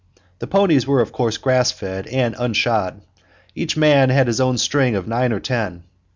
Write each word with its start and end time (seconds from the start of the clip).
The 0.39 0.47
ponies 0.47 0.87
were 0.87 0.99
of 0.99 1.11
course 1.11 1.37
grass 1.37 1.71
fed 1.71 2.07
and 2.07 2.33
unshod. 2.39 3.01
Each 3.53 3.77
man 3.77 4.09
had 4.09 4.25
his 4.25 4.41
own 4.41 4.57
string 4.57 4.95
of 4.95 5.07
nine 5.07 5.31
or 5.31 5.39
ten. 5.39 5.83